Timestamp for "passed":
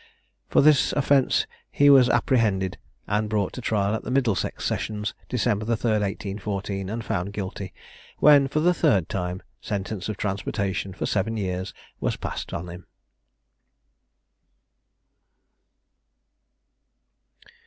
12.17-12.51